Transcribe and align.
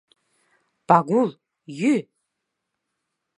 —Пагул, 0.87 1.29
йӱ... 1.79 1.93